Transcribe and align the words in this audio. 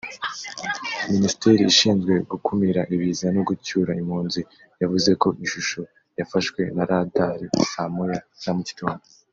Minisiteri 1.13 1.61
ishinzwe 1.71 2.13
gukumira 2.31 2.81
ibiza 2.95 3.27
no 3.35 3.41
gucyura 3.47 3.91
impunzi 4.01 4.41
yavuze 4.81 5.09
ko 5.21 5.27
ishusho 5.45 5.81
yafaswe 6.19 6.61
na 6.75 6.83
Radar 6.89 7.39
saa 7.71 7.91
moya 7.95 8.19
za 8.43 8.51
mu 8.57 8.63
gitondo 8.69 9.03